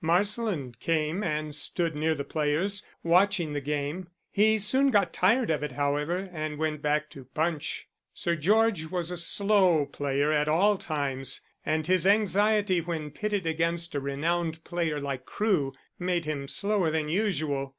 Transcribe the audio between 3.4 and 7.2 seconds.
the game. He soon got tired of it, however, and went back